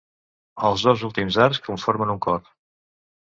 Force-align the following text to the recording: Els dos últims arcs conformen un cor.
Els 0.69 0.85
dos 0.87 1.03
últims 1.09 1.37
arcs 1.45 1.61
conformen 1.67 2.13
un 2.17 2.21
cor. 2.27 2.41